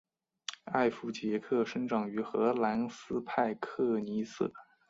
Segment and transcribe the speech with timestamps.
[0.63, 4.51] 艾佛杰克生长于荷兰斯派克尼瑟。